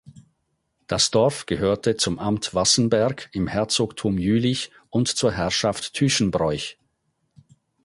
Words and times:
Das 0.87 1.11
Dorf 1.11 1.45
gehörte 1.45 1.95
zum 1.95 2.17
Amt 2.17 2.55
Wassenberg 2.55 3.29
im 3.33 3.45
Herzogtum 3.47 4.17
Jülich 4.17 4.71
und 4.89 5.09
zur 5.09 5.31
Herrschaft 5.31 5.93
Tüschenbroich. 5.93 6.79